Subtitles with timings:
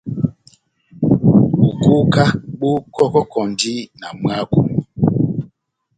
[1.57, 2.23] Bokoka
[2.59, 4.59] bó kɔkɔkɔndi na mwáko.